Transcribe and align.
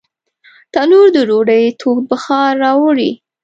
تنور 0.73 1.07
د 1.15 1.17
ډوډۍ 1.29 1.65
تود 1.79 2.03
بخار 2.11 2.51
راوړي 2.63 3.11